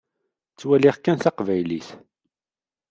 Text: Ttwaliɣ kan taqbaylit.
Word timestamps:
Ttwaliɣ 0.51 0.95
kan 0.99 1.17
taqbaylit. 1.23 1.87